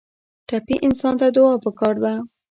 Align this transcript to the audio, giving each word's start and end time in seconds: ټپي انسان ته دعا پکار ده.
ټپي 0.47 0.75
انسان 0.85 1.13
ته 1.19 1.27
دعا 1.35 1.53
پکار 1.63 1.95
ده. 2.03 2.13